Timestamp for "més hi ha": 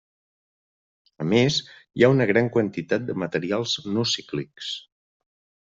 1.33-2.11